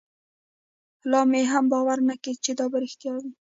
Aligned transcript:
لا 1.11 1.21
مې 1.31 1.41
هم 1.51 1.65
باور 1.73 1.99
نه 2.09 2.15
کېده 2.23 2.41
چې 2.45 2.51
دا 2.59 2.65
به 2.71 2.77
رښتيا 2.83 3.13
وي. 3.21 3.31